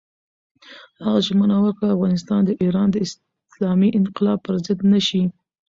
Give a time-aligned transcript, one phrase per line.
[1.03, 2.97] هغه ژمنه وکړه، افغانستان د ایران د
[3.55, 5.23] اسلامي انقلاب پر ضد نه شي.